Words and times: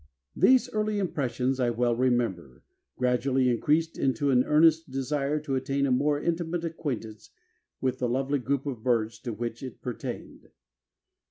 These 0.35 0.67
early 0.73 0.97
impressions, 0.97 1.59
I 1.59 1.69
well 1.69 1.95
remember, 1.95 2.63
gradually 2.97 3.49
increased 3.51 3.99
into 3.99 4.31
an 4.31 4.43
earnest 4.45 4.89
desire 4.89 5.39
to 5.41 5.53
attain 5.53 5.85
a 5.85 5.91
more 5.91 6.19
intimate 6.19 6.65
acquaintance 6.65 7.29
with 7.81 7.99
the 7.99 8.09
lovely 8.09 8.39
group 8.39 8.65
of 8.65 8.81
birds 8.81 9.19
to 9.19 9.31
which 9.31 9.61
it 9.61 9.83
pertained. 9.83 10.49